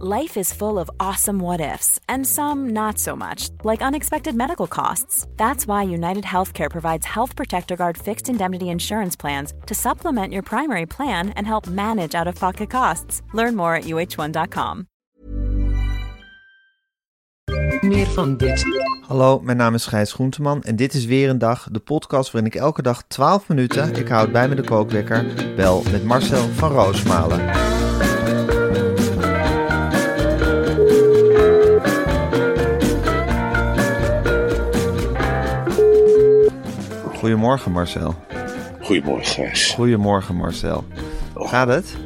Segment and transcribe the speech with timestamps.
[0.00, 4.66] Life is full of awesome what ifs, and some not so much, like unexpected medical
[4.66, 5.24] costs.
[5.36, 10.42] That's why United Healthcare provides Health Protector Guard fixed indemnity insurance plans to supplement your
[10.42, 13.22] primary plan and help manage out of pocket costs.
[13.32, 14.86] Learn more at uh1.com.
[17.80, 18.64] Meer van dit.
[19.06, 22.50] Hallo, mijn naam is Gijs Groenteman en dit is weer een dag, de podcast waarin
[22.50, 25.24] ik elke dag 12 minuten, ik houd bij me de kookwekker,
[25.56, 27.73] bel met Marcel van Roosmalen.
[37.24, 38.14] Goedemorgen Marcel.
[38.80, 39.70] Goedemorgen, Gijs.
[39.70, 40.84] Goedemorgen Marcel.
[41.34, 41.96] Gaat het?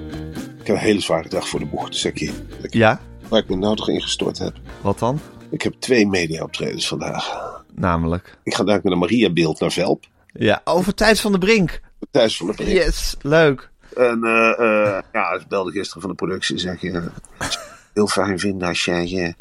[0.61, 2.33] Ik heb een hele zware dag voor de boeg, zeg ik je.
[2.63, 3.01] Ja?
[3.29, 4.55] Waar ik me nou toch ingestort heb.
[4.81, 5.21] Wat dan?
[5.51, 7.55] Ik heb twee media-optredens vandaag.
[7.75, 8.39] Namelijk.
[8.43, 10.05] Ik ga daar met een Maria-beeld naar Velp.
[10.33, 11.81] Ja, over Thijs van de Brink.
[12.11, 12.71] Thuis van de Brink.
[12.71, 13.71] Yes, leuk.
[13.97, 16.59] En eh, eh, ja, ik belde gisteren van de productie.
[16.59, 17.49] Zeg je, eh,
[17.95, 19.35] heel fijn vinden als jij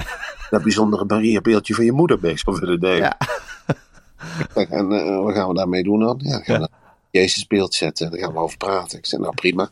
[0.50, 2.98] dat bijzondere Maria-beeldje van je moeder mee zou willen nemen.
[2.98, 3.18] Ja.
[4.54, 6.20] Zeg, En eh, wat gaan we daarmee doen dan?
[6.24, 6.70] Ja, dan gaan we.
[7.12, 8.12] Jezus beeld zetten.
[8.12, 8.98] Daar gaan we over praten.
[8.98, 9.70] Ik zei, nou prima.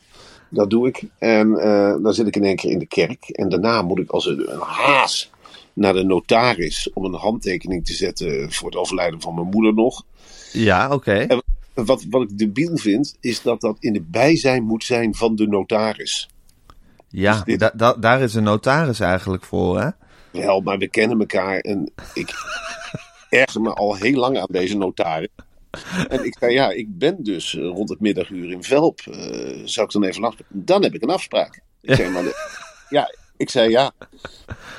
[0.50, 1.04] Dat doe ik.
[1.18, 3.30] En eh, dan zit ik in één keer in de kerk.
[3.30, 5.32] En daarna moet ik als een, een haas
[5.74, 10.04] naar de notaris om een handtekening te zetten voor het overlijden van mijn moeder nog.
[10.52, 11.28] Ja, oké.
[11.74, 15.48] Wat, wat ik debiel vind, is dat dat in het bijzijn moet zijn van de
[15.48, 16.30] notaris.
[17.10, 19.90] Ja, dit- da- da- daar is een notaris eigenlijk voor, hè?
[20.32, 22.34] Wel, maar we kennen elkaar en ik
[23.30, 25.28] erger me al heel lang aan deze notaris.
[26.08, 29.00] En ik zei, ja, ik ben dus eh, rond het middaguur in Velp.
[29.00, 30.66] Eh, zou ik dan even afspreken?
[30.66, 31.62] Dan heb ik een afspraak.
[31.82, 33.92] Ik zei, maar de- ja, ik zei ja.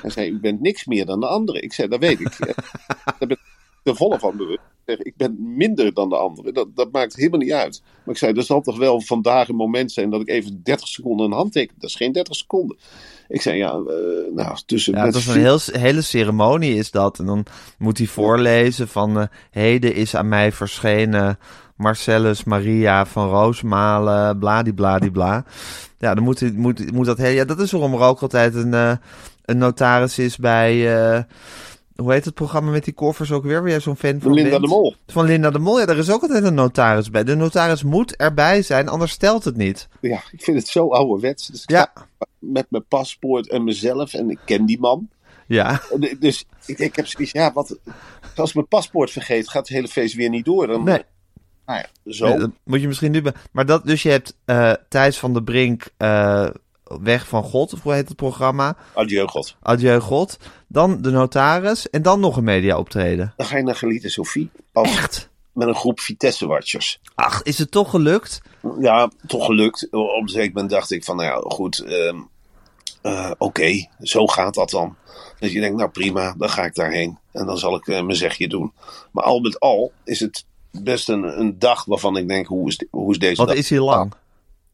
[0.03, 1.61] Hij zei, u bent niks meer dan de andere.
[1.61, 2.39] Ik zei, dat weet ik.
[2.39, 2.55] Eh,
[3.05, 3.39] Daar ben ik
[3.83, 4.61] de volle van bewust.
[4.87, 6.53] Ik zeg, Ik ben minder dan de andere.
[6.53, 7.83] Dat, dat maakt helemaal niet uit.
[8.05, 10.89] Maar ik zei, er zal toch wel vandaag een moment zijn dat ik even 30
[10.89, 11.75] seconden een handteken.
[11.79, 12.77] Dat is geen 30 seconden.
[13.29, 14.95] Ik zei, ja, eh, nou, tussen...
[14.95, 17.19] Ja, dat is een heel, hele ceremonie is dat.
[17.19, 17.47] En dan
[17.79, 19.19] moet hij voorlezen van...
[19.21, 21.39] eh, heden is aan mij verschenen
[21.77, 25.45] Marcellus Maria van Roosmalen, bladibladibla.
[25.99, 27.31] Ja, dan moet, hij- moet, moet dat heel...
[27.33, 28.93] Ja, dat is waarom er ook altijd een, eh,
[29.45, 30.75] een notaris is bij...
[31.97, 33.61] hoe heet het programma met die koffers ook weer?
[33.61, 34.63] Waar jij zo'n fan van Linda bent?
[34.63, 34.95] de Mol.
[35.07, 37.25] Van Linda de Mol, ja, daar is ook altijd een notaris bij.
[37.25, 39.89] De notaris moet erbij zijn, anders stelt het niet.
[40.01, 41.47] Ja, ik vind het zo ouderwets.
[41.47, 41.93] Dus ik Ja,
[42.39, 45.09] met mijn paspoort en mezelf en ik ken die man.
[45.47, 45.81] ja.
[45.93, 47.79] En Dus ik, ik heb zoiets, ja, wat,
[48.37, 50.67] als ik mijn paspoort vergeet, gaat het hele feest weer niet door.
[50.67, 51.03] Dan, Nee.
[51.67, 52.29] Nou ja, zo.
[52.29, 53.23] Nee, dat moet je misschien nu...
[53.53, 56.49] Maar dat, dus je hebt eh Thijs van der Brink eh,
[57.03, 58.77] Weg van God, of hoe heet het programma?
[58.95, 59.57] Adieu, God.
[59.63, 60.37] Adieu God.
[60.69, 63.33] Dan de notaris en dan nog een media optreden.
[63.37, 64.51] Dan ga je naar Geliete Sophie.
[64.73, 65.29] Als, Echt?
[65.53, 67.01] met een groep Vitesse-watchers.
[67.15, 68.43] Ach, is het toch gelukt?
[68.81, 69.89] Ja, toch gelukt.
[69.91, 71.79] Op een zeker moment dacht ik van, nou ja, goed.
[71.79, 72.17] ehm,
[73.03, 74.97] eh, Oké, zo gaat dat dan.
[75.39, 77.19] Dus je denkt, nou prima, dan ga ik daarheen.
[77.33, 78.73] En dan zal ik eh, mijn zegje doen.
[79.11, 82.77] Maar al met al is het best een, een dag waarvan ik denk, hoe is,
[82.77, 83.57] de- hoe is deze Wat dag?
[83.57, 84.13] is hij lang?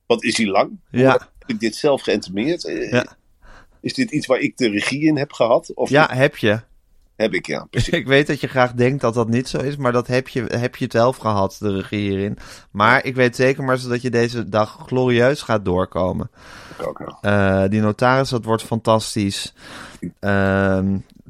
[0.06, 0.70] Wat is hij lang?
[0.90, 1.30] Ja.
[1.42, 2.64] Heb ik dit zelf geïntemeerd?
[2.64, 3.06] Eh, Ja.
[3.80, 5.70] Is dit iets waar ik de regie in heb gehad?
[5.74, 6.60] Of Ja, heb je.
[7.16, 7.66] heb ik, ja.
[7.70, 7.92] Precies.
[7.92, 10.44] Ik weet dat je graag denkt dat dat niet zo is, maar dat heb je,
[10.44, 12.38] heb je zelf gehad, de regie hierin.
[12.70, 16.30] Maar ik weet zeker maar dat je deze dag glorieus gaat doorkomen.
[16.78, 17.62] Ik ook, ja.
[17.62, 19.54] Eh, die notaris, dat wordt fantastisch.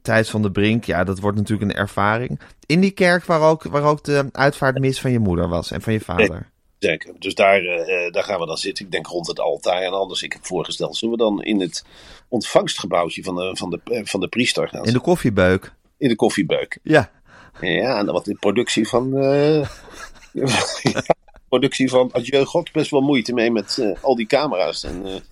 [0.03, 2.41] Thijs van de Brink, ja, dat wordt natuurlijk een ervaring.
[2.67, 5.93] In die kerk waar ook, waar ook de uitvaartmis van je moeder was en van
[5.93, 6.51] je vader.
[6.83, 7.13] Zeker.
[7.19, 8.85] Dus daar, eh, eh, daar gaan we dan zitten.
[8.85, 9.83] Ik denk rond het altaar.
[9.83, 11.85] En anders, ik heb voorgesteld, zullen we dan in het
[12.29, 15.73] ontvangstgebouwtje van de, van de, eh, van de priester gaan In de koffiebeuk.
[15.99, 16.79] In de koffiebeuk.
[16.83, 17.11] Ja,
[17.61, 19.11] Ja, en dan wat de productie van...
[20.83, 21.03] ja,
[21.49, 24.85] productie van Adieu God best wel moeite mee met al die camera's.
[24.85, 25.23] En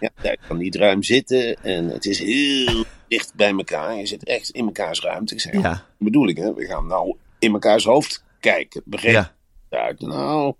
[0.00, 1.62] ja, daar kan niet ruim zitten.
[1.62, 3.96] En het is heel dicht bij elkaar.
[3.96, 5.34] Je zit echt in mekaars ruimte.
[5.34, 5.84] Ik zeg, Ja.
[5.98, 6.54] bedoel ik, hè?
[6.54, 8.82] We gaan nou in mekaars hoofd kijken.
[8.84, 9.34] Begreep ja.
[9.76, 10.00] Uit.
[10.00, 10.54] Nou,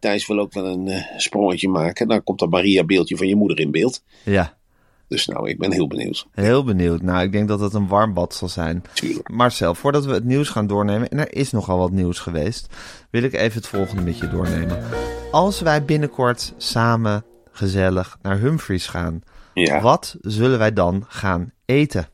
[0.00, 2.08] Thijs wil ook wel een eh, sprongetje maken.
[2.08, 4.02] Dan komt dat Maria-beeldje van je moeder in beeld.
[4.24, 4.60] ja.
[5.08, 6.26] Dus nou, ik ben heel benieuwd.
[6.32, 7.02] Heel benieuwd.
[7.02, 8.82] Nou, ik denk dat het een warm bad zal zijn.
[8.94, 9.28] Tuurlijk.
[9.28, 12.66] Marcel, voordat we het nieuws gaan doornemen, en er is nogal wat nieuws geweest,
[13.10, 14.84] wil ik even het volgende met je doornemen.
[15.30, 19.22] Als wij binnenkort samen gezellig naar Humphries gaan,
[19.54, 19.80] Ja.
[19.80, 22.08] Wat zullen wij dan gaan eten?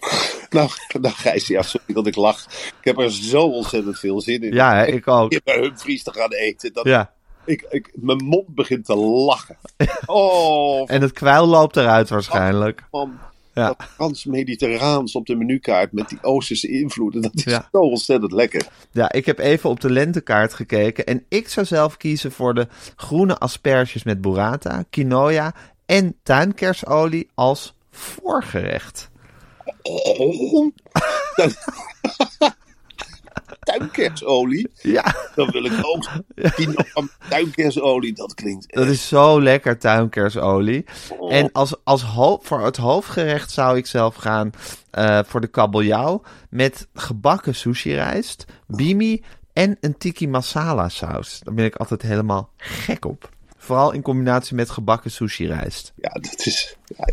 [0.56, 0.70] Nou,
[1.00, 2.44] nou Gijs, ja, sorry dat ik lach.
[2.46, 4.52] Ik heb er zo ontzettend veel zin in.
[4.54, 5.32] Ja, hè, ik ook.
[5.32, 6.72] Om bij Humphries te gaan eten.
[6.72, 7.12] Dat Ja.
[7.44, 9.56] ik, ik, mijn mond begint te lachen.
[10.06, 12.84] Oh, En het kwijl loopt eruit waarschijnlijk.
[12.90, 13.18] man.
[13.54, 13.66] Ja.
[13.66, 17.22] Dat Frans-Mediterraans op de menukaart met die Oosterse invloeden.
[17.22, 17.68] Dat is Ja.
[17.72, 18.66] zo ontzettend lekker.
[18.90, 21.06] Ja, ik heb even op de lentekaart gekeken.
[21.06, 25.54] En ik zou zelf kiezen voor de groene asperges met burrata, quinoa
[25.86, 29.10] en tuinkersolie als voorgerecht.
[29.86, 30.72] Oh.
[33.60, 34.70] Tuinkersolie.
[34.82, 36.08] Ja, Dan wil ik ook
[36.50, 38.12] quinoa met tuinkersolie.
[38.12, 40.84] Dat klinkt dat is zo lekker tuinkersolie.
[41.18, 41.32] Oh.
[41.32, 42.04] En als, als
[42.42, 44.50] voor het hoofdgerecht zou ik zelf gaan
[44.90, 49.22] eh, voor de kabeljauw met gebakken sushi-rijst, bimi
[49.52, 51.40] en een tiki masala saus.
[51.44, 53.30] Daar ben ik altijd helemaal gek op.
[53.56, 55.92] Vooral in combinatie met gebakken sushi-rijst.
[55.96, 57.04] Ja, dat is, ja,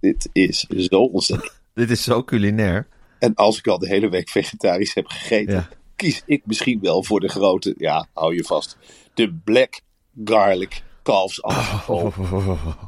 [0.00, 1.62] dit is zo ontzettend.
[1.74, 2.86] Dit is zo culinair.
[3.18, 5.68] En als ik al de hele week vegetarisch heb gegeten, Ja.
[5.96, 8.76] kies ik misschien wel voor de grote, ja, hou je vast,
[9.14, 9.80] de black
[10.24, 12.12] garlic kalfsafval.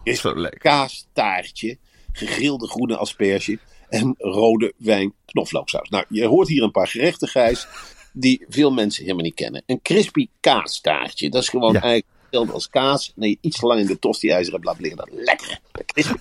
[0.02, 0.60] is zo lekker.
[0.60, 1.78] kaastaartje,
[2.12, 5.88] gegrilde groene asperge en rode wijn knoflooksaus.
[5.88, 7.66] Nou, je hoort hier een paar gerechten, Gijs,
[8.12, 9.62] die veel mensen helemaal niet kennen.
[9.66, 11.80] Een crispy kaastaartje, dat is gewoon Ja.
[11.80, 13.12] eigenlijk hetzelfde als kaas.
[13.14, 15.06] Nee, iets te lang in de tosti-ijzer hebt laten liggen.
[15.06, 15.60] Dan lekker.
[15.86, 16.14] Crispy.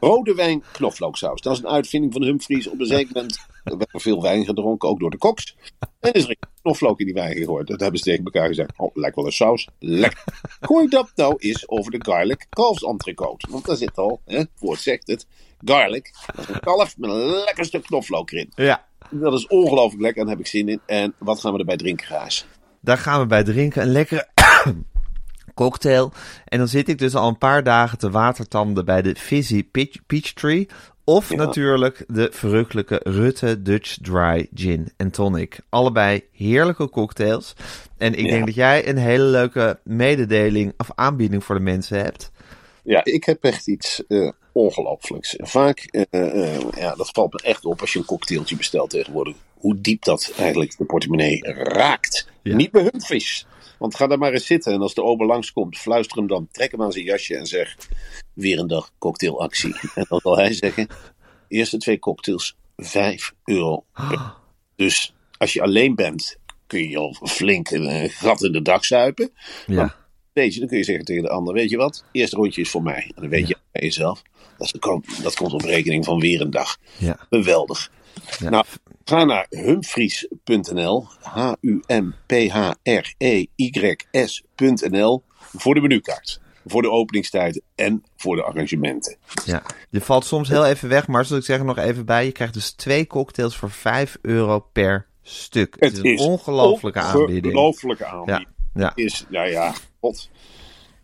[0.00, 1.40] Rode wijn knoflooksaus.
[1.40, 2.68] Dat is een uitvinding van Humphries.
[2.68, 5.56] Op een zeker moment er werd er veel wijn gedronken, ook door de koks.
[6.00, 7.66] En is er knoflook in die wijn gegooid.
[7.66, 8.72] Dat hebben ze tegen elkaar gezegd.
[8.76, 9.68] Oh, lijkt wel een saus.
[9.78, 10.24] Lekker.
[10.60, 13.50] Gooi dat nou eens over de garlic kalfsentrecôte.
[13.50, 15.26] Want daar zit al, hè, het woord zegt het,
[15.64, 16.14] garlic.
[16.36, 18.52] Dat is een kalf met een lekker stuk knoflook erin.
[18.54, 20.80] Ja, Dat is ongelooflijk lekker en daar heb ik zin in.
[20.86, 22.46] En wat gaan we erbij drinken, Gaas?
[22.80, 23.82] daar gaan we bij drinken.
[23.82, 24.28] Een lekkere
[25.54, 26.12] cocktail.
[26.44, 29.64] En dan zit ik dus al een paar dagen te watertanden bij de Fizzy
[30.06, 30.68] Peach, Tree.
[31.04, 35.58] Of natuurlijk de verrukkelijke Rutte Dutch Dry Gin en Tonic.
[35.68, 37.54] Allebei heerlijke cocktails.
[37.98, 38.30] En ik Ja.
[38.30, 42.30] denk dat jij een hele leuke mededeling of aanbieding voor de mensen hebt.
[42.82, 45.34] Ja, ik heb echt iets eh ongelooflijks.
[45.38, 46.02] Vaak, eh,
[46.54, 49.34] eh, ja, dat valt me echt op als je een cocktailtje bestelt tegenwoordig.
[49.54, 52.28] Hoe diep dat eigenlijk de portemonnee raakt.
[52.42, 52.56] Ja.
[52.56, 53.46] Niet bij Humphries.
[53.78, 56.70] Want ga daar maar eens zitten en als de ober langskomt, fluister hem dan, trek
[56.70, 57.76] hem aan zijn jasje en zeg:
[58.32, 59.74] Weer een dag cocktailactie.
[59.94, 60.86] En dan zal hij zeggen:
[61.48, 63.84] Eerste twee cocktails, 5 euro.
[64.76, 66.36] Dus als je alleen bent,
[66.66, 69.32] kun je al flink een gat in de dak zuipen.
[69.66, 69.96] Ja,
[70.32, 72.70] Weet je, dan kun je zeggen tegen de ander, weet je wat, eerste rondje is
[72.70, 73.02] voor mij.
[73.14, 74.22] En dan weet je bij jezelf,
[74.58, 76.76] dat, is- dat komt op rekening van weer een dag.
[76.96, 77.26] ja.
[77.30, 77.90] Geweldig.
[78.38, 78.48] Ja.
[78.50, 78.64] Nou,
[79.04, 81.06] ga naar humphries.nl,
[84.00, 85.22] H-U-M-P-H-R-E-Y-S.nl,
[85.56, 86.40] voor de menukaart.
[86.66, 89.16] Voor de openingstijden en voor de arrangementen.
[89.44, 92.24] Ja, je valt soms heel even weg, maar zoals ik zeg er nog even bij.
[92.24, 95.76] Je krijgt dus twee cocktails voor 5 euro per stuk.
[95.78, 97.44] Het, is een ongelofelijke aanbieding.
[97.56, 98.48] Ongelofelijke Ja, aanbieding.
[98.74, 98.92] ja.
[98.94, 100.30] Is, nou ja, god.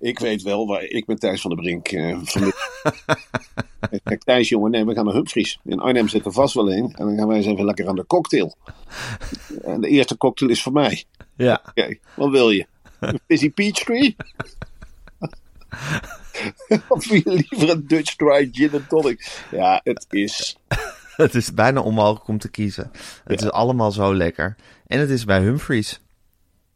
[0.00, 2.52] Ik weet wel waar ik met Thijs van der Brink eh, van de...
[4.04, 5.58] Kijk, Thijs, jongen, nee, we gaan naar Humphries.
[5.64, 6.94] In Arnhem zit er vast wel een.
[6.96, 8.54] En dan gaan wij eens even lekker aan de cocktail.
[9.62, 11.04] En de eerste cocktail is voor mij.
[11.36, 11.62] ja.
[11.68, 12.66] Oké, wat wil je?
[13.00, 14.16] Een Fizzy Peach Tree?
[16.88, 19.44] of wil je liever een Dutch Dry Gin and Tonic?
[19.50, 20.56] Ja, het is...
[21.16, 22.90] Het is bijna onmogelijk om te kiezen.
[23.24, 24.56] Het is allemaal zo lekker.
[24.86, 26.00] En het is bij Humphries.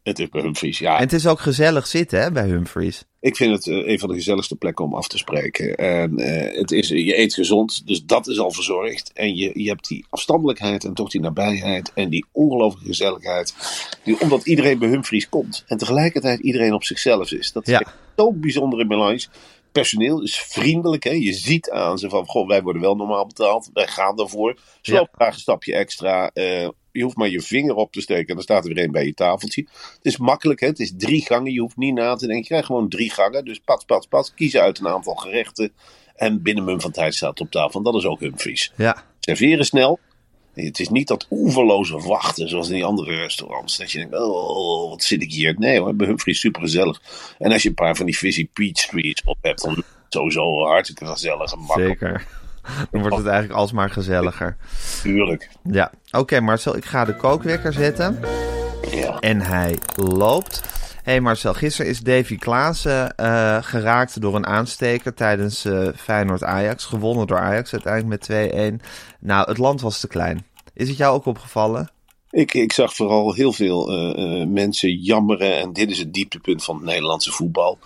[0.05, 0.95] Het is bij Humphries, ja.
[0.95, 3.03] En het is ook gezellig zitten hè, bij Humphries.
[3.19, 5.75] Ik vind het eh, een van de gezelligste plekken om af te spreken.
[5.75, 9.11] En eh, het is, je eet gezond, dus dat is al verzorgd.
[9.13, 13.53] En je, je hebt die afstandelijkheid en toch die nabijheid en die ongelooflijke gezelligheid.
[14.03, 15.63] Die, omdat iedereen bij Humphries komt.
[15.67, 17.51] En tegelijkertijd iedereen op zichzelf is.
[17.51, 17.79] Dat is Ja.
[17.79, 19.29] echt zo'n bijzondere balans.
[19.71, 21.03] Personeel is vriendelijk.
[21.03, 21.11] Hè?
[21.11, 23.69] Je ziet aan ze van, goh, wij worden wel normaal betaald.
[23.73, 24.59] Wij gaan daarvoor.
[24.81, 25.07] Ze Ja.
[25.11, 26.29] graag een stapje extra.
[26.33, 28.91] Eh, je hoeft maar je vinger op te steken en dan staat er weer een
[28.91, 29.61] bij je tafeltje.
[29.71, 30.67] Het is makkelijk, hè?
[30.67, 31.53] het is drie gangen.
[31.53, 32.37] Je hoeft niet na te denken.
[32.37, 33.45] Je krijgt gewoon drie gangen.
[33.45, 34.33] Dus pats, pats, pats.
[34.33, 35.71] Kiezen uit een aantal gerechten.
[36.15, 37.77] En binnen mum van tijd staat het op tafel.
[37.79, 38.71] En dat is ook Humphries.
[38.75, 39.99] Ja, Serveren snel.
[40.53, 43.77] Het is niet dat oeverloze wachten zoals in die andere restaurants.
[43.77, 45.55] Dat je denkt, oh, wat zit ik hier?
[45.57, 47.01] Nee hoor, bij Humphries super gezellig.
[47.39, 51.05] En als je een paar van die Fizzy Peach Streets op hebt, dan sowieso hartstikke
[51.05, 51.99] gezellig en makkelijk.
[51.99, 52.27] zeker.
[52.91, 54.57] Dan wordt het eigenlijk alsmaar gezelliger.
[55.01, 55.49] Tuurlijk.
[55.63, 58.19] Ja, oké Marcel, ik ga de kookwekker zetten.
[58.91, 59.19] Ja.
[59.19, 60.61] En hij loopt.
[61.03, 66.85] Hé hey Marcel, gisteren is Davy Klaassen eh, geraakt door een aansteker tijdens eh Feyenoord-Ajax.
[66.85, 68.85] Gewonnen door Ajax uiteindelijk met 2-1.
[69.19, 70.45] Nou, het land was te klein.
[70.73, 71.89] Is het jou ook opgevallen?
[72.29, 75.57] Ik, ik zag vooral heel veel eh, mensen jammeren.
[75.57, 77.79] En dit is het dieptepunt van het Nederlandse voetbal.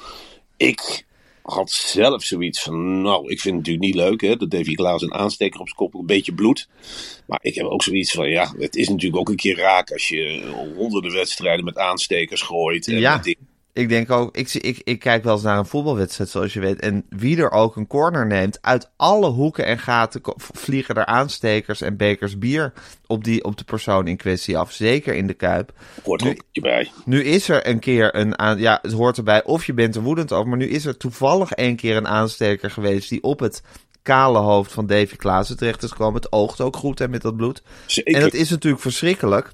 [0.57, 1.05] Ik
[1.41, 5.01] had zelf zoiets van, nou, ik vind het natuurlijk niet leuk, hè, dat Davy Klaas
[5.01, 6.67] een aansteker op zijn kop, een beetje bloed.
[7.27, 10.07] Maar ik heb ook zoiets van, ja, het is natuurlijk ook een keer raak als
[10.07, 10.41] je
[10.75, 12.87] honderden wedstrijden met aanstekers gooit.
[12.87, 13.17] En Ja.
[13.17, 13.48] dingen.
[13.79, 16.59] Ik denk ook, ik, zie- ik, ik kijk wel eens naar een voetbalwedstrijd, zoals je
[16.59, 16.79] weet.
[16.79, 21.81] En wie er ook een corner neemt, uit alle hoeken en gaten vliegen er aanstekers
[21.81, 22.73] en bekers bier
[23.07, 24.71] op, die, op de persoon in kwestie af.
[24.71, 25.71] Zeker in de kuip.
[26.03, 26.91] Hoort ook bij.
[27.05, 30.01] Nu is er een keer een aan, ja, het hoort erbij of je bent er
[30.01, 33.61] woedend over, maar nu is er toevallig een keer een aansteker geweest die op het
[34.03, 36.21] kale hoofd van Davy Klaassen terecht is gekomen.
[36.21, 37.61] Het oogt ook goed hè, met dat bloed.
[37.85, 38.13] Zeker.
[38.13, 39.51] En dat is natuurlijk verschrikkelijk.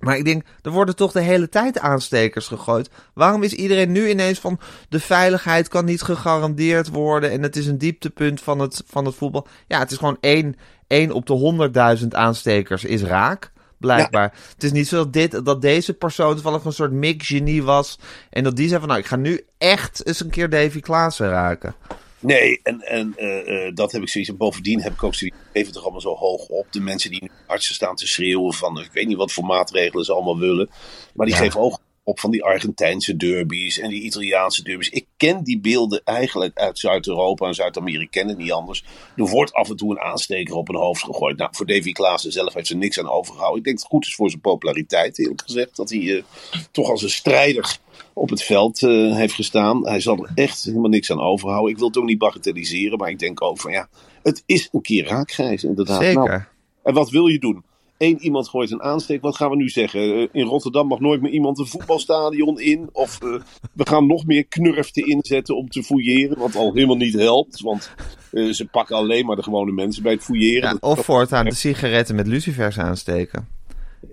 [0.00, 2.90] Maar ik denk, er worden toch de hele tijd aanstekers gegooid.
[3.14, 7.66] Waarom is iedereen nu ineens van de veiligheid kan niet gegarandeerd worden en het is
[7.66, 9.46] een dieptepunt van het, van het voetbal?
[9.66, 13.52] Ja, het is gewoon één, één op de honderdduizend aanstekers is raak.
[13.78, 14.32] Blijkbaar.
[14.54, 17.98] Het is niet zo dat, dit, dat deze persoon toevallig een soort mix-genie was.
[18.30, 21.28] En dat die zei van, nou, ik ga nu echt eens een keer Davy Klaassen
[21.28, 21.74] raken.
[22.20, 24.30] Nee, en, en eh, eh, dat heb ik zoiets.
[24.30, 25.36] En bovendien heb ik ook zoiets.
[25.52, 26.66] Geef het toch allemaal zo hoog op.
[26.70, 28.80] De mensen die nu artsen staan te schreeuwen van.
[28.80, 30.70] Ik weet niet wat voor maatregelen ze allemaal willen.
[31.14, 31.40] Maar die Ja.
[31.42, 34.88] geven ook op van die Argentijnse derbies en die Italiaanse derbies.
[34.88, 38.26] Ik ken die beelden eigenlijk uit Zuid-Europa en Zuid-Amerika.
[38.26, 38.84] Het niet anders.
[39.16, 41.36] Er wordt af en toe een aansteker op een hoofd gegooid.
[41.36, 43.58] Nou, voor Davy Klaassen zelf heeft ze niks aan overgehouden.
[43.58, 45.76] Ik denk dat het goed is voor zijn populariteit, eerlijk gezegd.
[45.76, 46.22] Dat hij eh,
[46.70, 47.78] toch als een strijder
[48.20, 49.86] op het veld eh, heeft gestaan.
[49.88, 51.70] Hij zal er echt helemaal niks aan overhouden.
[51.70, 53.88] Ik wil het ook niet bagatelliseren, maar ik denk ook van ja,
[54.22, 56.02] het is een keer raakgrijs inderdaad.
[56.02, 56.24] Zeker.
[56.28, 56.40] Nou,
[56.82, 57.62] en wat wil je doen?
[57.98, 59.20] Eén iemand gooit een aansteek.
[59.22, 60.00] Wat gaan we nu zeggen?
[60.14, 62.88] Eh, in Rotterdam mag nooit meer iemand een voetbalstadion in.
[62.92, 63.28] Of eh,
[63.72, 66.38] we gaan nog meer knurften inzetten om te fouilleren.
[66.38, 67.60] Wat al helemaal niet helpt.
[67.60, 67.90] Want
[68.32, 70.70] ze pakken alleen maar de gewone mensen bij het fouilleren.
[70.70, 73.48] Ja, of voortaan de sigaretten met lucifers aansteken.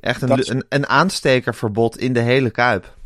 [0.02, 2.97] Echt een, is- een, een aanstekerverbod in de hele kuip.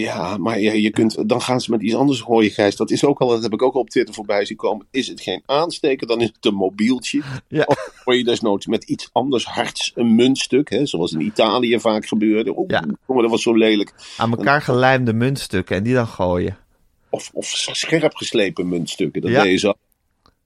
[0.00, 2.76] Ja, maar je, je kunt, dan gaan ze met iets anders gooien, Gijs.
[2.76, 4.86] Dat is ook al, dat heb ik ook al op Twitter voorbij zien komen.
[4.90, 7.22] Is het geen aansteker, dan is het een mobieltje.
[7.48, 7.62] Ja.
[7.66, 12.06] Of gooi je desnoods met iets anders hards een muntstuk, hè, zoals in Italië vaak
[12.06, 12.64] gebeurde.
[12.66, 12.84] Ja.
[13.06, 13.94] jongen, dat was zo lelijk.
[14.16, 16.58] Aan elkaar gelijmde muntstukken en die dan gooien.
[17.10, 19.42] Of, of scherp geslepen muntstukken, dat Ja.
[19.42, 19.72] deed je zo.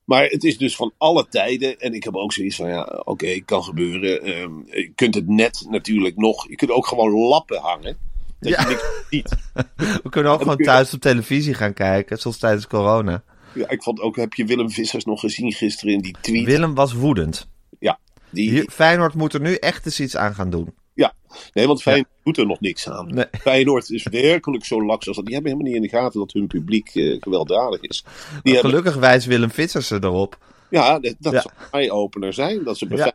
[0.05, 1.79] Maar het is dus van alle tijden.
[1.79, 4.23] En ik heb ook zoiets van, ja, oké, kan gebeuren.
[4.23, 6.49] Ehm, je kunt het net natuurlijk nog...
[6.49, 7.97] Je kunt ook gewoon lappen hangen.
[8.41, 8.61] Dat Ja.
[8.63, 9.37] je niks ziet.
[10.03, 13.23] We kunnen ook En gewoon kun je- thuis op televisie gaan kijken, zoals tijdens corona.
[13.55, 16.45] Ja, ik vond ook, heb je Willem Vissers nog gezien gisteren in die tweet?
[16.45, 17.49] Willem was woedend.
[17.79, 17.99] Ja,
[18.31, 20.75] die, Hier, Feyenoord moet er nu echt eens iets aan gaan doen.
[20.95, 21.13] ja.
[21.53, 23.15] nee, want Feyenoord doet er nog niks aan.
[23.15, 23.25] Nee.
[23.41, 25.25] Feyenoord is werkelijk zo laks als dat.
[25.25, 28.05] Die hebben helemaal niet in de gaten dat hun publiek eh, gewelddadig is.
[28.43, 30.39] Die hebben, Gelukkig wijst Willem Vissers erop.
[30.71, 31.41] ja, dat, dat Ja.
[31.41, 32.65] zou een eye-opener zijn.
[32.65, 33.13] Dat ze aan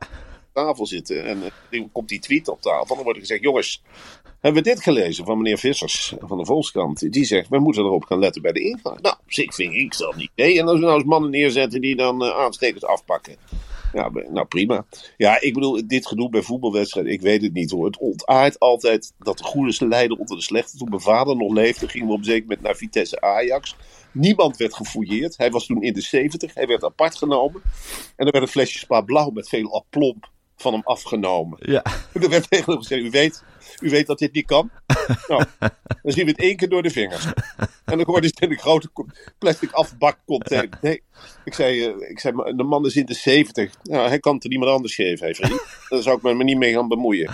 [0.54, 1.26] tafel zitten.
[1.26, 2.96] En eh, dan komt die tweet op tafel.
[2.96, 3.84] Dan wordt er gezegd, jongens,
[4.46, 7.12] hebben we dit gelezen van meneer Vissers van de Volkskrant?
[7.12, 9.02] Die zegt, we moeten erop gaan letten bij de ingang.
[9.02, 10.32] Nou, op zich vind ik dat niet.
[10.36, 13.36] Nee, en als we nou eens mannen neerzetten die dan eh, aanstekers afpakken.
[13.94, 14.86] Ja, nou prima.
[15.18, 17.86] Ja, ik bedoel, dit gedoe bij voetbalwedstrijden, ik weet het niet hoor.
[17.86, 20.78] Het ontaart altijd dat de goede lijden onder de slechte.
[20.78, 23.76] Toen mijn vader nog leefde, gingen we op zeker moment naar Vitesse Ajax.
[24.12, 25.38] Niemand werd gefouilleerd.
[25.38, 26.54] Hij was toen in de 70.
[26.54, 27.62] Hij werd apart genomen.
[28.16, 31.58] En er werd een flesje spa blauw met veel aplomb van hem afgenomen.
[31.62, 31.84] Ja.
[32.14, 33.44] Er werd tegen hem gezegd, u weet,
[33.82, 34.72] u weet dat dit niet kan.
[35.28, 35.44] Nou,
[36.02, 37.26] dan zien we het één keer door de vingers.
[37.86, 38.90] En dan hoorde ze in een grote
[39.38, 40.78] plastic afbakcontainer.
[40.82, 41.02] Nee,
[41.44, 43.74] ik zei, eh, ik zei, de man is in de 70.
[43.84, 45.62] Nou, hij kan het er niemand anders geven, hè, vriend.
[45.90, 47.32] Daar zou ik me niet mee gaan bemoeien.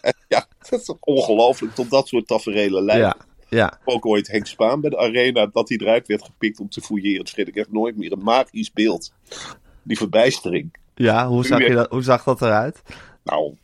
[0.00, 3.16] En ja, dat is ongelooflijk tot dat soort tafereelen leiden.
[3.18, 3.30] Ja.
[3.56, 3.78] Ja.
[3.84, 7.18] Ook ooit Henk Spaan bij de arena, dat hij eruit werd gepikt om te fouilleren.
[7.18, 8.12] Dat vergeet ik echt nooit meer.
[8.12, 9.12] Een magisch beeld.
[9.82, 10.76] Die verbijstering.
[10.94, 12.82] Ja, hoe zag, je dat, hoe zag dat eruit?
[13.24, 13.54] Nou,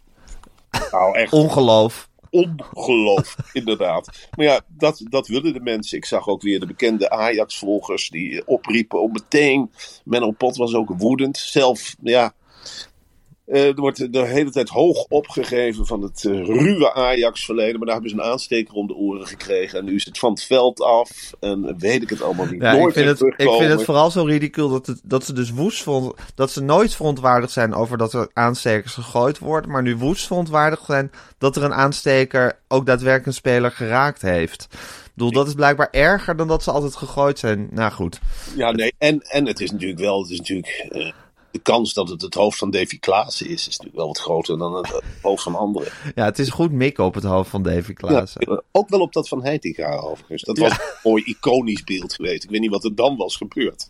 [0.90, 2.08] nou echt Ongeloof.
[2.30, 4.28] ongelooflijk, inderdaad.
[4.37, 5.99] Maar ja, dat, dat willen de mensen.
[5.99, 9.70] Ik zag ook weer de bekende Ajax-volgers die opriepen om meteen.
[10.04, 11.37] Menno Pot was ook woedend.
[11.37, 12.32] Zelf, ja.
[13.48, 17.76] Eh, er wordt de hele tijd hoog opgegeven van het eh, ruwe Ajax-verleden.
[17.76, 19.78] Maar daar hebben ze een aansteker om de oren gekregen.
[19.78, 21.32] En nu is het van het veld af.
[21.40, 22.62] En weet ik het allemaal niet.
[22.62, 25.32] Ja, Nooit ik, vind het, ik vind het vooral zo ridicuul dat, het, dat ze
[25.32, 29.82] dus woest vond, dat ze nooit verontwaardigd zijn over dat er aanstekers gegooid worden, maar
[29.82, 34.68] nu woest verontwaardigd zijn dat er een aansteker ook daadwerkelijk een speler geraakt heeft.
[34.72, 37.68] Ik bedoel, dat is blijkbaar erger dan dat ze altijd gegooid zijn.
[37.70, 38.20] Nou goed.
[38.56, 38.92] Ja, nee.
[38.98, 41.12] En, en het is natuurlijk wel, het is natuurlijk, eh,
[41.50, 44.58] de kans dat het het hoofd van Davy Klaassen is, is natuurlijk wel wat groter
[44.58, 45.92] dan het hoofd van anderen.
[46.14, 48.50] Ja, het is goed mikken op het hoofd van Davy Klaassen.
[48.50, 50.42] Ja, ook wel op dat van Heitinga overigens.
[50.42, 52.44] Dat was een mooi iconisch beeld geweest.
[52.44, 53.88] Ik weet niet wat er dan was gebeurd.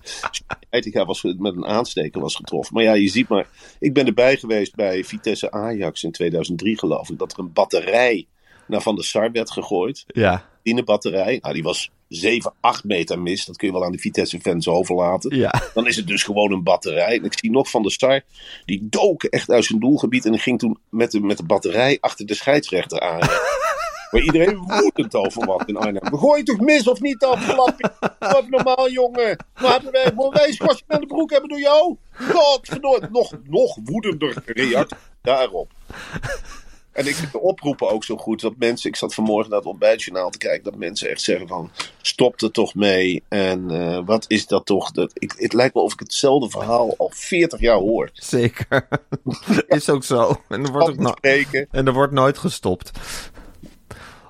[0.70, 2.74] Heitinga was met een aansteker was getroffen.
[2.74, 3.48] Maar ja, je ziet maar.
[3.78, 7.18] Ik ben erbij geweest bij Vitesse Ajax in 2003 geloof ik.
[7.18, 8.26] Dat er een batterij
[8.66, 10.04] naar Van der Sar werd gegooid.
[10.06, 10.48] Ja.
[10.62, 11.38] In een batterij.
[11.42, 13.46] Nou, die was 7, 8 meter mist.
[13.46, 15.36] Dat kun je wel aan de Vitesse-fans overlaten.
[15.36, 15.62] Ja.
[15.74, 17.18] Dan is het dus gewoon een batterij.
[17.18, 18.22] En ik zie nog van de Sar,
[18.64, 20.24] die dook echt uit zijn doelgebied.
[20.24, 23.28] En die ging toen met de, met de batterij achter de scheidsrechter aan.
[24.10, 26.10] Waar iedereen woedend over was in Arnhem.
[26.10, 27.90] We gooien toch mis of niet dan, flappie?
[28.18, 29.44] Wat normaal, jongen.
[29.60, 31.96] Maar hebben wij, schorsen aan de broek hebben door jou?
[32.10, 33.08] Godverdomme.
[33.12, 35.72] Nog, nog woedender reactie daarop.
[36.98, 38.40] En ik vind de oproepen ook zo goed.
[38.40, 40.64] Dat mensen, ik zat vanmorgen naar het ontbijtjournaal te kijken.
[40.64, 43.22] Dat mensen echt zeggen van, stop er toch mee.
[43.28, 44.90] En eh, wat is dat toch?
[44.90, 48.10] Dat, ik, het lijkt wel of ik hetzelfde verhaal al 40 jaar hoor.
[48.12, 48.88] Zeker.
[49.66, 50.42] Is ook zo.
[50.48, 51.14] En er wordt, ook no-
[51.70, 52.90] en er wordt nooit gestopt.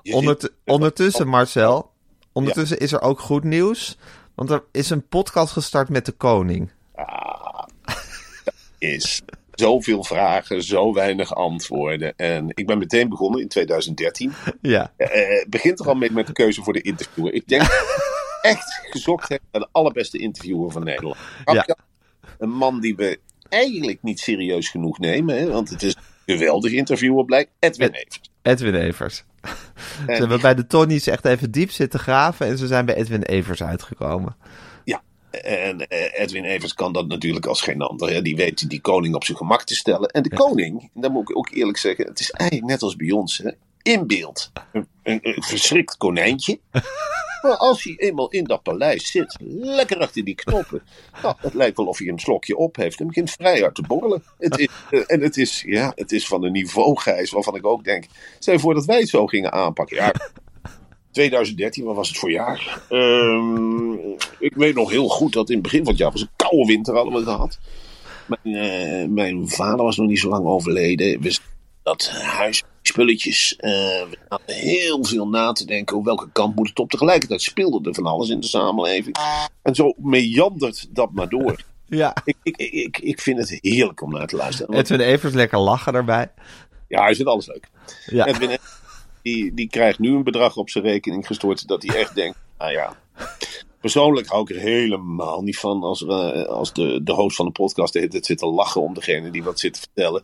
[0.03, 1.91] Ondert- ondertussen, Marcel,
[2.31, 3.97] ondertussen is er ook goed nieuws.
[4.35, 6.71] Want er is een podcast gestart met de koning.
[8.77, 9.21] is
[9.59, 12.13] zoveel vragen, zo weinig antwoorden.
[12.15, 14.33] En ik ben meteen begonnen in 2013.
[14.61, 17.33] Ja, Eh, het begint er al mee met de keuze voor de interviewer.
[17.33, 17.61] Ik denk
[18.41, 21.17] echt gezocht heb naar de allerbeste interviewer van Nederland.
[21.45, 21.77] Ja.
[22.37, 25.37] Een man die we eigenlijk niet serieus genoeg nemen.
[25.37, 27.51] Hè, want het is een geweldig interviewer blijkt.
[27.59, 28.21] Edwin Evers.
[28.41, 29.15] Edwin Evers.
[29.15, 29.51] Ze
[30.07, 33.21] En hebben bij de Tonnies echt even diep zitten graven en ze zijn bij Edwin
[33.21, 34.35] Evers uitgekomen.
[35.31, 38.09] En eh, Edwin Evers kan dat natuurlijk als geen ander.
[38.09, 38.21] Hè.
[38.21, 40.09] Die weet die koning op zijn gemak te stellen.
[40.09, 43.11] En de koning, dat moet ik ook eerlijk zeggen, het is eigenlijk net als bij
[43.11, 43.37] ons.
[43.37, 43.51] Hè.
[43.81, 44.51] In beeld.
[44.71, 46.59] Een, een, een verschrikt konijntje.
[47.41, 50.81] Maar als hij eenmaal in dat paleis zit, lekker achter die knoppen.
[51.21, 53.81] Nou, het lijkt wel of hij een slokje op heeft en begint vrij uit te
[53.81, 54.23] borrelen.
[54.37, 57.65] Het is, eh, en het is, ja, het is van een niveau, Gijs, waarvan ik
[57.65, 58.05] ook denk.
[58.39, 59.95] Stel je voor dat wij het zo gingen aanpakken.
[59.95, 60.13] Ja,
[61.11, 62.81] 2013, wat was het voor jaar?
[62.89, 63.91] Ehm,
[64.39, 66.65] ik weet nog heel goed dat in het begin van het jaar was een koude
[66.65, 67.59] winter hadden we gehad.
[68.25, 71.21] Mijn, eh, mijn vader was nog niet zo lang overleden.
[71.21, 71.37] We
[71.83, 73.55] dat huisspulletjes.
[73.55, 73.69] eh
[74.09, 76.89] we hadden heel veel na te denken op welke kant moet het op.
[76.89, 79.15] Tegelijkertijd speelde er van alles in de samenleving.
[79.61, 81.61] En zo meandert dat maar door.
[81.91, 84.75] Ja, Ik, ik, ik, ik vind het heerlijk om naar te luisteren.
[84.75, 86.31] Edwin Evers lekker lachen daarbij.
[86.87, 87.67] ja, hij vindt alles leuk.
[88.05, 88.57] Ja, Edwin,
[89.21, 92.71] die, die krijgt nu een bedrag op zijn rekening gestort dat hij echt denkt, nou
[92.71, 92.97] ja.
[93.79, 96.07] Persoonlijk hou ik er helemaal niet van als,
[96.47, 99.73] als de, de host van de podcast zit te lachen om degene die wat zit
[99.73, 100.23] te vertellen.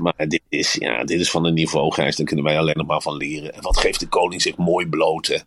[0.00, 2.86] Maar dit is, ja, dit is van een niveau, Gijs, daar kunnen wij alleen nog
[2.86, 3.54] maar van leren.
[3.54, 5.38] En wat geeft de koning zich mooi bloot, hè?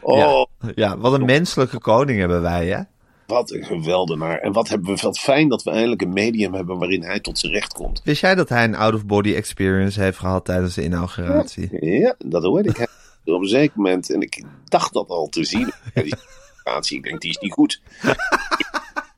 [0.00, 0.46] Oh, ja.
[0.74, 2.80] ja, wat een menselijke koning hebben wij, hè?
[3.26, 4.38] Wat een geweldenaar.
[4.38, 7.38] En wat hebben we wat fijn dat we eindelijk een medium hebben waarin hij tot
[7.38, 8.00] zijn recht komt.
[8.04, 11.86] Wist jij dat hij een out-of-body experience heeft gehad tijdens de inauguratie?
[12.00, 12.88] Ja, dat hoorde ik.
[13.24, 15.72] Op een zeker moment, en ik dacht dat al te zien.
[15.94, 16.14] Die
[16.56, 17.82] situatie, ik denk, die is niet goed.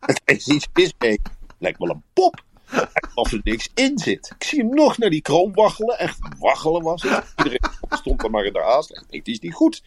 [0.04, 1.20] Er is iets mis mee.
[1.58, 2.42] Lijkt wel een pop.
[3.14, 4.32] Alsof er niks in zit.
[4.38, 5.98] Ik zie hem nog naar die kroon waggelen.
[5.98, 7.24] Echt waggelen was het.
[7.36, 7.60] Iedereen
[7.90, 8.90] stond er maar in de haast.
[8.90, 9.82] Ik denk, die is niet goed.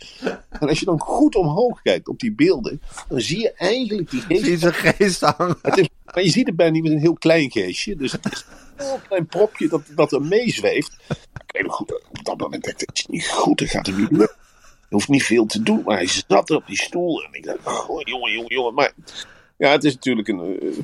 [0.49, 4.21] En als je dan goed omhoog kijkt op die beelden, dan zie je eigenlijk die
[4.21, 5.57] geest Zie zijn geest hangen?
[5.61, 7.95] het is, maar je ziet het bijna niet met een heel klein geestje.
[7.95, 8.45] Dus het is
[8.77, 10.97] een heel klein propje dat, dat er meezweeft.
[11.33, 13.85] Ik weet nog goed, op dat moment dacht ik, het is niet goed, dat gaat
[13.85, 14.35] hem niet lukken.
[14.89, 17.23] Je hoeft niet veel te doen, maar hij zat er op die stoel.
[17.23, 18.73] En ik dacht, oh, jongen, jongen, jongen.
[18.73, 18.93] Maar
[19.57, 20.77] ja, het is natuurlijk een, eh,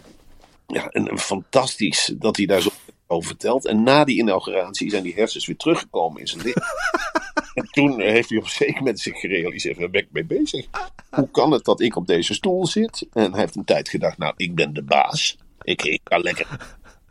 [0.74, 2.70] ja, een fantastisch dat hij daar zo
[3.08, 3.66] over vertelt.
[3.66, 6.64] En na die inauguratie zijn die hersens weer teruggekomen in zijn lichaam.
[7.54, 10.66] En toen heeft hij op een zeker moment zich gerealiseerd, waar ben ik mee bezig?
[11.10, 13.08] Hoe kan het dat ik op deze stoel zit?
[13.14, 15.38] En hij heeft een tijd gedacht, nou, ik ben de baas.
[15.62, 16.48] Ik, ik ga lekker.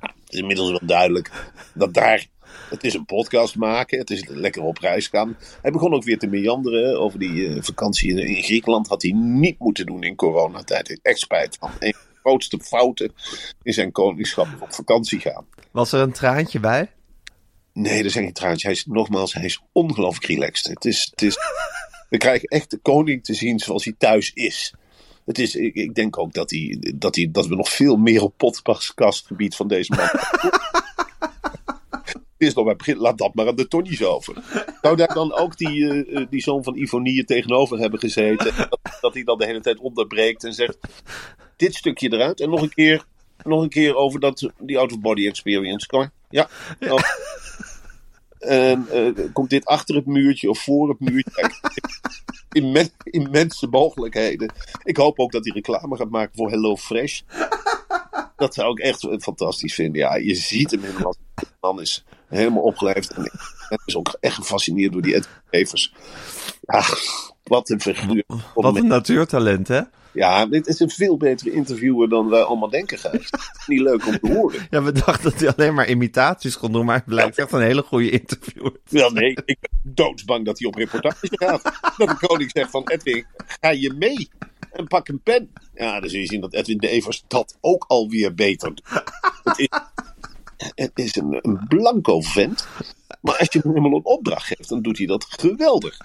[0.01, 2.27] Nou, het is inmiddels wel duidelijk dat daar...
[2.71, 5.37] Het is een podcast maken, het is lekker op reis gaan.
[5.63, 8.89] Hij begon ook weer te meanderen over die eh, vakantie in, in Griekenland.
[8.89, 11.01] Had hij niet moeten doen in coronatijd.
[11.03, 11.71] Echt spijt van.
[12.23, 13.13] Grootste fouten
[13.63, 15.47] in zijn koningschap op vakantie gaan.
[15.71, 16.91] Was er een traantje bij?
[17.73, 18.67] Nee, dat is geen traantje.
[18.67, 20.75] Hij is, nogmaals, hij is ongelooflijk relaxed.
[20.75, 21.39] Het is, het is,
[22.09, 24.75] we krijgen echt de koning te zien zoals hij thuis is.
[25.25, 28.23] Het is ik, ik denk ook dat, hij, dat, hij, dat we nog veel meer
[28.23, 30.09] op podcastgebied van deze man.
[32.43, 34.35] Het is nog bij begin, laat dat maar aan de Tonnies over.
[34.81, 38.55] Zou daar dan ook die, eh, eh, die zoon van Ivonie tegenover hebben gezeten?
[38.57, 40.79] Dat, dat hij dan de hele tijd onderbreekt en zegt:
[41.63, 43.05] Dit stukje eruit en nog een keer,
[43.45, 46.11] nog een keer over dat, die out-of-body experience.
[46.31, 46.49] Ja.
[46.81, 46.99] Oh.
[48.39, 51.51] En eh, komt dit achter het muurtje of voor het muurtje?
[52.53, 54.53] Immen, immense mogelijkheden.
[54.83, 57.21] Ik hoop ook dat hij reclame gaat maken voor Hello Fresh.
[58.37, 60.01] Dat zou ik echt fantastisch vinden.
[60.01, 61.15] Ja, je ziet hem helemaal.
[61.35, 63.11] De man is helemaal opgeleefd.
[63.11, 63.31] En
[63.85, 65.95] dus ook echt gefascineerd door die Edwin Evers.
[66.61, 66.85] Ja,
[67.43, 68.25] wat een figuur.
[68.55, 69.81] Wat een natuurtalent, hè?
[70.13, 73.31] Ja, dit is een veel betere interviewer dan wij allemaal denken, Gijs.
[73.67, 74.67] Niet leuk om te horen.
[74.71, 77.61] Ja, we dachten dat hij alleen maar imitaties kon doen, maar hij blijkt echt een
[77.61, 78.73] hele goede interviewer.
[78.89, 81.63] Wel nee, ik ben doodsbang dat hij op reportage gaat.
[81.97, 83.27] Dat de koning zegt van Edwin,
[83.61, 84.31] ga je mee?
[84.73, 85.53] En pak een pen.
[85.75, 88.83] Ja, dan zul je zien dat Edwin de Evers dat ook alweer beter doet.
[89.45, 89.69] Het is,
[90.75, 92.67] het is een, een blanco vent.
[93.21, 95.99] Maar als je hem helemaal een opdracht geeft, dan doet hij dat geweldig.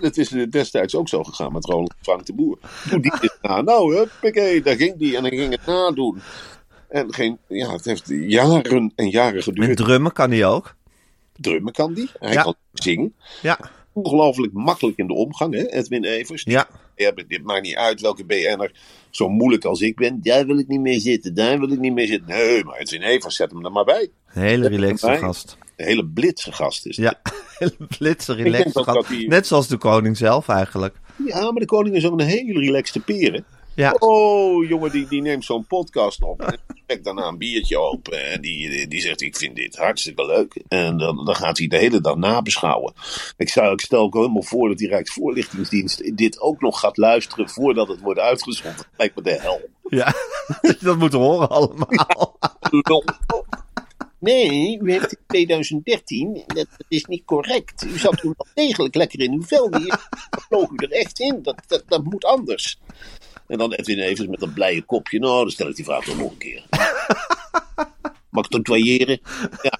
[0.00, 2.58] Dat is destijds ook zo gegaan met Roland Frank de Boer.
[2.90, 3.60] Doe die eens na.
[3.60, 6.20] Nou, huppakee, daar ging die en hij ging het nadoen.
[6.88, 9.76] En geen, ja, het heeft jaren en jaren Met geduurd.
[9.76, 10.74] drummen kan hij ook.
[11.36, 12.10] Drummen kan die.
[12.18, 12.42] Hij Ja.
[12.42, 13.14] kan zingen.
[13.42, 13.58] Ja,
[13.94, 16.42] Ongelooflijk makkelijk in de omgang, hè, Edwin Evers.
[16.44, 16.68] ja.
[17.26, 18.72] Dit maakt niet uit welke BN'er
[19.10, 20.22] zo moeilijk als ik ben.
[20.22, 22.28] Daar wil ik niet mee zitten, daar wil ik niet mee zitten.
[22.28, 24.08] Nee, maar Edwin Evers, zet hem er maar bij.
[24.26, 25.56] Hele relaxte gast.
[25.76, 26.96] Een hele blitse gast is.
[26.96, 27.20] Ja,
[27.58, 29.26] hele blitse, relaxte gast.
[29.26, 30.96] Net zoals de koning zelf eigenlijk.
[31.26, 33.44] Ja, maar de koning is ook een hele relaxte peren.
[33.74, 36.40] Ja, Oh, jongen, die, die neemt zo'n podcast op.
[36.40, 38.30] En trekt daarna een biertje open.
[38.30, 40.62] En die, die, zegt: Ik vind dit hartstikke leuk.
[40.68, 42.92] En dan, dan gaat hij de hele dag nabeschouwen.
[43.36, 47.48] Ik, zou, ik stel ook helemaal voor dat die Rijksvoorlichtingsdienst dit ook nog gaat luisteren
[47.48, 48.86] voordat het wordt uitgezonden.
[48.96, 49.60] Lijkt me de hel.
[49.88, 50.04] ja.
[50.62, 51.88] dat je dat moet horen allemaal.
[54.22, 57.84] Nee, u heeft in 2013, dat, is niet correct.
[57.84, 59.76] U zat toen wel degelijk lekker in uw vel.
[59.76, 60.08] Hier
[60.48, 61.42] vloog u er echt in.
[61.42, 62.78] Dat, dat, dat moet anders.
[63.46, 65.18] En dan Edwin Evers met een blije kopje.
[65.18, 66.64] Nou, dan stel ik die vraag toch nog een keer.
[68.30, 69.20] Mag ik?
[69.62, 69.78] Ja.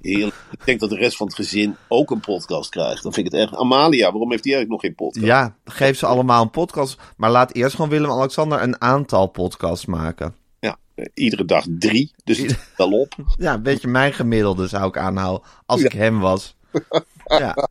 [0.00, 0.36] Heerlijk.
[0.50, 3.02] Ik denk dat de rest van het gezin ook een podcast krijgt.
[3.02, 3.58] Dan vind ik het erg.
[3.58, 5.26] Amalia, waarom heeft die eigenlijk nog geen podcast?
[5.26, 6.98] Ja, geef ze allemaal een podcast.
[7.16, 10.39] Maar laat eerst gewoon Willem-Alexander een aantal podcasts maken.
[11.00, 12.12] Eh, iedere dag drie.
[12.24, 13.14] Dus het wel op.
[13.38, 15.48] Ja, een beetje mijn gemiddelde zou ik aanhouden.
[15.66, 16.54] Als ik hem was.
[17.38, 17.68] Ja.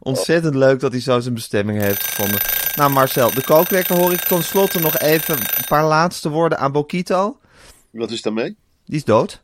[0.00, 2.40] Ontzettend leuk dat hij zo zijn bestemming heeft gevonden.
[2.76, 7.38] Nou Marcel, de kookwekker hoor ik tenslotte nog even een paar laatste woorden aan Bokito.
[7.90, 8.56] Wat is daarmee?
[8.84, 9.42] Die is dood.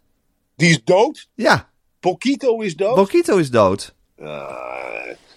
[0.57, 1.29] Die is dood?
[1.35, 1.69] Ja,
[2.01, 2.95] Pokito is dood?
[2.95, 3.95] Bokito is dood.
[4.19, 4.51] Uh,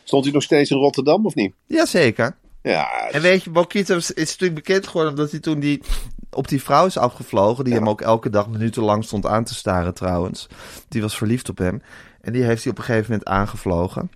[0.04, 1.54] stond hij nog steeds in Rotterdam of niet?
[1.66, 2.38] Jazeker.
[2.62, 5.82] Ja, En weet je, Bokito is, is natuurlijk bekend geworden omdat hij toen die,
[6.36, 7.64] op die vrouw is afgevlogen.
[7.64, 10.48] Die hem ook elke dag minutenlang stond aan te staren trouwens.
[10.88, 11.82] Die was verliefd op hem.
[12.22, 14.12] En die heeft hij op een gegeven moment aangevlogen.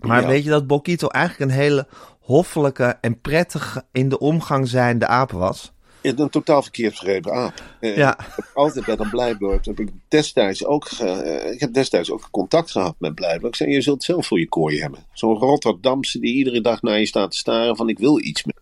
[0.00, 0.26] Maar Ja.
[0.26, 1.86] weet je dat Bokito eigenlijk een hele
[2.20, 5.72] hoffelijke en prettig in de omgang zijnde aap was?
[6.02, 7.62] een totaal verkeerd begrepen aap.
[7.80, 8.18] Eh, Ja.
[8.18, 12.28] Ik heb altijd bij dat Blijburg, heb ik destijds ook, eh, ik heb destijds ook
[12.30, 13.48] contact gehad met Blijburg.
[13.48, 15.06] Ik zei, je zult zelf voor je kooi hebben.
[15.12, 18.54] Zo'n Rotterdamse die iedere dag naar je staat te staren van ik wil iets met.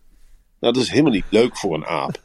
[0.59, 2.21] Nou, dat is helemaal niet leuk voor een aap.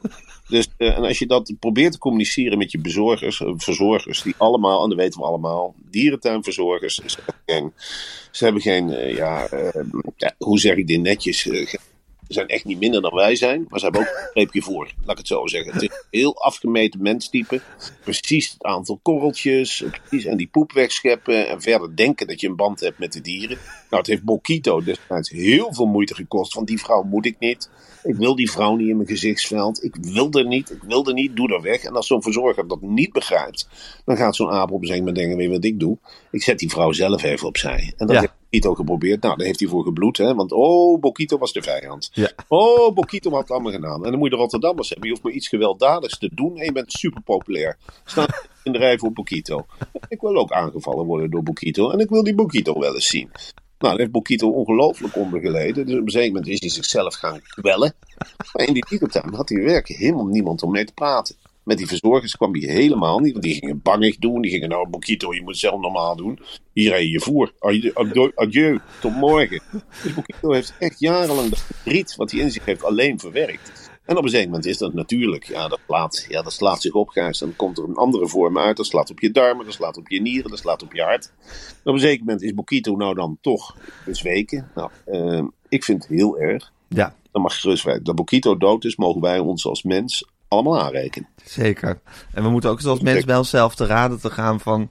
[0.49, 4.35] Dus, eh, en als je dat probeert te communiceren met je bezorgers, eh, verzorgers, die
[4.39, 7.73] allemaal, en dat weten we allemaal, dierentuinverzorgers, ze hebben geen,
[8.31, 9.49] ze hebben geen eh, ja,
[10.17, 11.49] ja, hoe zeg ik dit netjes,
[12.29, 15.11] zijn echt niet minder dan wij zijn, maar ze hebben ook een streepje voor, laat
[15.11, 15.73] ik het zo zeggen.
[15.73, 17.61] Het is een heel afgemeten menstype.
[18.03, 22.57] Precies het aantal korreltjes, precies, en die poep wegscheppen en verder denken dat je een
[22.57, 23.59] band hebt met de dieren.
[23.91, 27.71] Nou, het heeft Bokito destijds heel veel moeite gekost, want die vrouw moet ik niet.
[28.03, 29.85] Ik wil die vrouw niet in mijn gezichtsveld.
[29.85, 31.83] Ik wil er niet, ik wil er niet, doe er weg.
[31.83, 33.69] En als zo'n verzorger dat niet begrijpt,
[34.05, 35.99] dan gaat zo'n aap op een gegeven moment denken, weet je wat ik doe?
[36.31, 37.93] Ik zet die vrouw zelf even opzij.
[37.97, 38.35] En dat Ja.
[38.61, 39.23] Bokito geprobeerd.
[39.23, 40.35] Nou, daar heeft hij voor gebloed, hè.
[40.35, 42.11] Want, oh, Bokito was de vijand.
[42.13, 42.31] Ja.
[42.49, 44.05] Oh, Bokito had het allemaal gedaan.
[44.05, 45.07] En dan moet je de Rotterdammers hebben.
[45.07, 47.79] Je hoeft maar iets gewelddadigs te doen en je bent super populair.
[48.05, 48.27] Staan
[48.63, 49.67] in de rij voor Bokito.
[50.09, 51.91] Ik wil ook aangevallen worden door Bokito.
[51.91, 53.31] En ik wil die Bokito wel eens zien.
[53.33, 55.87] Nou, daar heeft Bokito ongelooflijk onder geleden.
[55.87, 57.95] Dus op een gegeven moment is hij zichzelf gaan kwellen.
[58.53, 61.37] Maar in die dierentuin had hij werkelijk helemaal niemand om mee te praten.
[61.65, 63.33] Met die verzorgers kwam hij helemaal niet.
[63.33, 64.43] Want die gingen bangig doen.
[64.43, 66.39] Die gingen, nou, Bokito, je moet het zelf normaal doen.
[66.73, 67.53] Hier rij je je voer.
[67.59, 69.63] Adieu, adieu, tot morgen.
[70.03, 73.93] Dus Bokito heeft echt jarenlang dat verdriet wat hij in zich heeft alleen verwerkt.
[74.05, 76.93] En op een gegeven moment is dat natuurlijk, ja, dat slaat, ja, dat slaat zich
[76.93, 77.39] op, Gijs.
[77.39, 78.77] Dan komt er een andere vorm uit.
[78.77, 81.33] Dat slaat op je darmen, dat slaat op je nieren, dat slaat op je hart.
[81.49, 84.71] En op een zeker moment is Bokito nou dan toch bezweken.
[84.75, 86.73] Nou, eh, ik vind het heel erg.
[86.89, 88.05] Ja, Dan mag gerust.
[88.05, 91.29] Dat Bokito dood is, mogen wij ons als mens allemaal aanrekenen.
[91.45, 92.01] zeker.
[92.33, 94.91] En we moeten ook zoals mensen bij onszelf te raden te gaan van...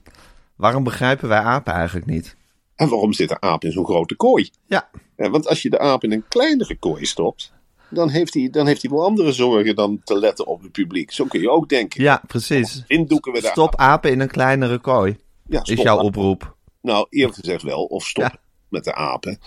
[0.55, 2.35] waarom begrijpen wij apen eigenlijk niet?
[2.75, 4.49] En waarom zit de aap in zo'n grote kooi?
[4.65, 7.53] Ja, want als je de aap in een kleinere kooi stopt,
[7.89, 11.11] dan heeft, hij, dan heeft hij wel andere zorgen dan te letten op het publiek.
[11.11, 12.03] Zo kun je ook denken.
[12.03, 12.83] ja precies.
[12.87, 16.55] Indoeken we de Stop apen in een kleinere kooi, Ja, is jouw oproep.
[16.81, 17.83] Nou, eerlijk gezegd wel.
[17.83, 18.35] Of stop Ja.
[18.69, 19.39] met de apen.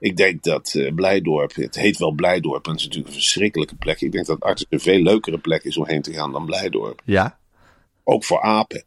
[0.00, 3.74] Ik denk dat eh, Blijdorp, het heet wel Blijdorp, en het is natuurlijk een verschrikkelijke
[3.74, 4.00] plek.
[4.00, 7.02] Ik denk dat Artis een veel leukere plek is om heen te gaan dan Blijdorp.
[7.04, 7.38] Ja,
[8.04, 8.84] Ook voor apen.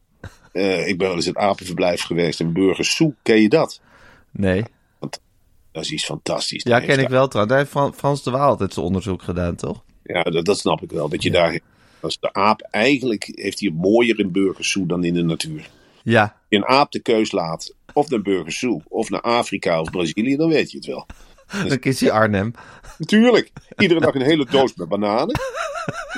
[0.51, 3.13] Eh, ik ben wel eens in het apenverblijf geweest in Burgersoe.
[3.21, 3.81] Ken je dat?
[4.31, 4.63] nee.
[5.71, 6.63] Dat is iets fantastisch.
[6.63, 7.47] Ja, ken ik wel trouwens.
[7.55, 9.83] Daar heeft Fran- Frans de Waal altijd zijn onderzoek gedaan, toch?
[10.03, 11.09] Ja, dat, dat snap ik wel.
[11.09, 11.59] Dat je daar,
[11.99, 15.69] als de aap eigenlijk, heeft hij het mooier in Burgers Zoo dan in de natuur.
[16.03, 19.81] Ja, Als je een aap de keus laat, of naar Burgers Zoo, of naar Afrika
[19.81, 21.05] of Brazilië, dan weet je het wel.
[21.67, 22.53] dan kiest hij Arnhem.
[22.97, 25.39] Natuurlijk, iedere dag een hele doos met bananen.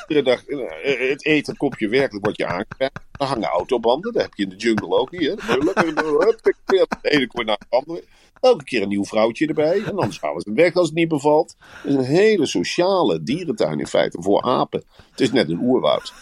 [0.07, 2.99] Iedere dag eh, het eten kopje werkelijk wordt je aangereikt.
[3.11, 5.21] Er hangen autobanden, dat heb je in de jungle ook niet.
[5.21, 5.35] Hè?
[5.35, 8.03] Dan je De ene naar de andere.
[8.39, 9.83] Elke keer een nieuw vrouwtje erbij.
[9.83, 11.55] En anders halen ze hem weg als het niet bevalt.
[11.59, 14.83] Het is een hele sociale dierentuin in feite voor apen.
[15.11, 16.13] Het is net een oerwoud.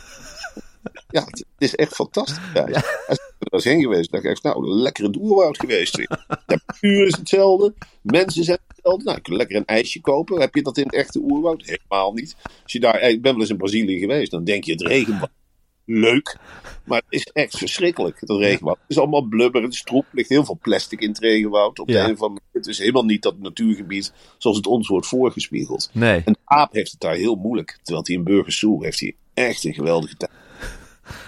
[1.09, 2.39] Ja, het is echt fantastisch.
[2.53, 2.83] Ja.
[3.41, 5.95] Ik er was heen geweest, dacht ik, nou, lekker in het oerwoud geweest.
[5.95, 6.07] De
[6.47, 9.03] temperatuur is hetzelfde, mensen zijn hetzelfde.
[9.03, 10.39] Nou, je kunt lekker een ijsje kopen.
[10.41, 11.63] Heb je dat in het echte oerwoud?
[11.65, 12.35] Helemaal niet.
[12.63, 15.29] Als je daar, ik ben wel eens in Brazilië geweest, dan denk je het regenwoud.
[15.85, 16.37] Leuk,
[16.85, 18.77] maar het is echt verschrikkelijk, het regenwoud.
[18.81, 21.79] Het is allemaal blubber, het is troep, er ligt heel veel plastic in het regenwoud.
[21.79, 22.09] Op de Ja.
[22.09, 25.89] een andere- het is helemaal niet dat natuurgebied zoals het ons wordt voorgespiegeld.
[25.93, 26.21] Nee.
[26.25, 27.79] En de aap heeft het daar heel moeilijk.
[27.83, 30.31] Terwijl hij in Burgers Zoo heeft hij echt een geweldige tijd.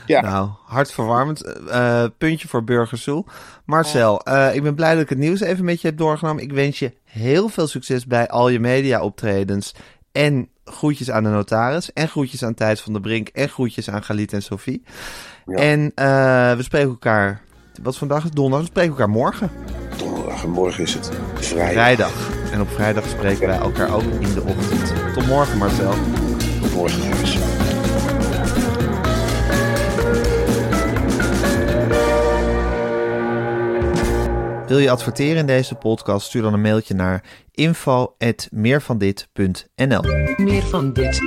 [0.06, 1.42] Ja, Nou, hartverwarmend.
[1.68, 3.26] Eh, puntje voor Burgersoel.
[3.66, 6.44] Marcel, eh, ik ben blij dat ik het nieuws even met je heb doorgenomen.
[6.44, 9.76] Ik wens je heel veel succes bij al je media optredens.
[10.12, 11.94] En groetjes aan de notaris.
[11.94, 13.28] En groetjes aan Thijs van der Brink.
[13.28, 14.84] En groetjes aan Galit en Sophie.
[15.46, 15.56] Ja.
[15.58, 17.42] En eh, we spreken elkaar...
[17.82, 18.30] Wat is vandaag?
[18.30, 18.60] Donderdag.
[18.60, 19.52] We spreken elkaar morgen.
[19.98, 21.72] donderdag en morgen is het vrijdag.
[21.72, 22.30] Vrijdag.
[22.52, 24.94] En op vrijdag spreken wij elkaar ook in de ochtend.
[25.14, 25.94] Tot morgen, Marcel.
[26.62, 27.63] Tot morgen.
[34.68, 36.28] Wil je adverteren in deze podcast?
[36.28, 40.02] Stuur dan een mailtje naar info.meervandit.nl
[40.38, 41.22] Meer van dit.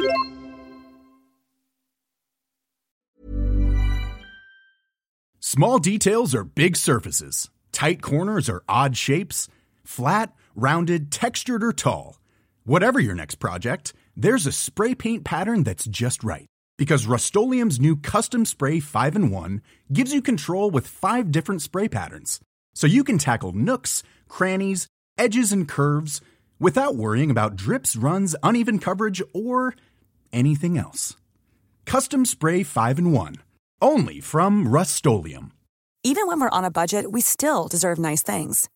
[5.38, 7.50] Small details are big surfaces.
[7.70, 9.48] Tight corners are odd shapes.
[9.84, 12.14] Flat, rounded, textured, or tall.
[12.64, 16.46] Whatever your next project, there's a spray paint pattern that's just right.
[16.78, 17.34] Because Rust
[17.80, 22.40] new Custom Spray 5 in 1 gives you control with five different spray patterns.
[22.76, 24.86] So you can tackle nooks, crannies,
[25.16, 26.20] edges, and curves
[26.60, 29.74] without worrying about drips, runs, uneven coverage, or
[30.30, 31.16] anything else.
[31.86, 33.36] Custom Spray 5 in 1.
[33.80, 34.94] Only from Rust
[36.04, 38.68] Even when we're on a budget, we still deserve nice things.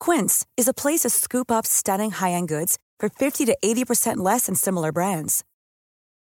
[0.00, 4.46] Quince is a place to scoop up stunning high-end goods for 50 to 80% less
[4.46, 5.44] than similar brands.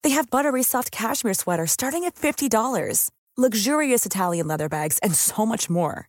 [0.03, 5.47] They have buttery soft cashmere sweaters starting at $50, luxurious Italian leather bags, and so
[5.47, 6.09] much more.